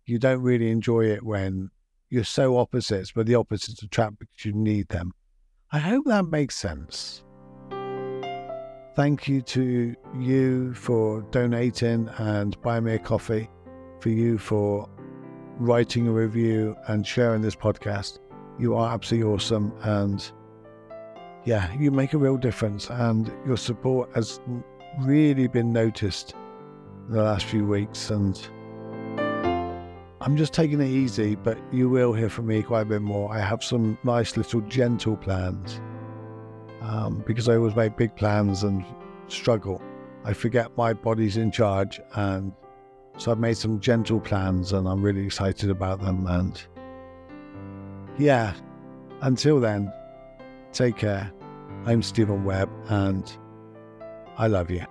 You 0.04 0.18
don't 0.18 0.42
really 0.42 0.70
enjoy 0.70 1.06
it 1.06 1.22
when 1.22 1.70
you're 2.10 2.24
so 2.24 2.56
opposites, 2.56 3.12
but 3.12 3.26
the 3.26 3.34
opposites 3.34 3.82
attract 3.82 4.18
because 4.18 4.44
you 4.44 4.52
need 4.52 4.88
them. 4.88 5.12
I 5.72 5.78
hope 5.78 6.04
that 6.06 6.26
makes 6.26 6.56
sense. 6.56 7.22
Thank 8.94 9.28
you 9.28 9.42
to 9.42 9.94
you 10.18 10.74
for 10.74 11.22
donating 11.30 12.08
and 12.18 12.60
buying 12.62 12.84
me 12.84 12.94
a 12.94 12.98
coffee, 12.98 13.50
for 14.00 14.08
you 14.08 14.38
for 14.38 14.88
writing 15.58 16.08
a 16.08 16.12
review 16.12 16.76
and 16.88 17.06
sharing 17.06 17.42
this 17.42 17.56
podcast. 17.56 18.20
You 18.58 18.74
are 18.74 18.94
absolutely 18.94 19.30
awesome. 19.30 19.72
And 19.82 20.30
yeah, 21.46 21.72
you 21.74 21.90
make 21.92 22.12
a 22.12 22.18
real 22.18 22.36
difference. 22.36 22.90
And 22.90 23.32
your 23.46 23.56
support 23.56 24.10
has 24.14 24.40
really 25.00 25.46
been 25.46 25.72
noticed 25.72 26.34
in 27.06 27.14
the 27.14 27.22
last 27.22 27.46
few 27.46 27.64
weeks. 27.64 28.10
And 28.10 28.38
I'm 30.20 30.36
just 30.36 30.52
taking 30.52 30.80
it 30.80 30.88
easy, 30.88 31.36
but 31.36 31.56
you 31.72 31.88
will 31.88 32.12
hear 32.12 32.28
from 32.28 32.48
me 32.48 32.62
quite 32.62 32.82
a 32.82 32.84
bit 32.84 33.00
more. 33.00 33.32
I 33.32 33.38
have 33.38 33.62
some 33.62 33.96
nice 34.02 34.36
little 34.36 34.60
gentle 34.62 35.16
plans 35.16 35.80
um, 36.82 37.22
because 37.26 37.48
I 37.48 37.56
always 37.56 37.76
make 37.76 37.96
big 37.96 38.16
plans 38.16 38.64
and 38.64 38.84
struggle. 39.28 39.80
I 40.24 40.32
forget 40.32 40.76
my 40.76 40.92
body's 40.92 41.36
in 41.36 41.52
charge, 41.52 42.00
and 42.16 42.52
so 43.16 43.30
I've 43.30 43.38
made 43.38 43.56
some 43.56 43.78
gentle 43.78 44.18
plans, 44.18 44.72
and 44.72 44.88
I'm 44.88 45.00
really 45.00 45.24
excited 45.24 45.70
about 45.70 46.02
them. 46.02 46.26
And 46.26 46.60
yeah, 48.18 48.52
until 49.20 49.60
then, 49.60 49.92
take 50.76 50.96
care. 50.96 51.32
I'm 51.86 52.02
Steven 52.02 52.44
Webb, 52.44 52.68
and 52.88 53.24
I 54.36 54.46
love 54.46 54.70
you. 54.70 54.84